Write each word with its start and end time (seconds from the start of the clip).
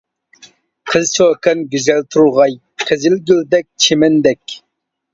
قىز-چوكان 0.93 1.61
گۈزەل 1.75 2.03
تۇرغاي، 2.17 2.59
قىزىل 2.87 3.23
گۈلدەك، 3.31 3.71
چىمەندەك. 3.89 4.61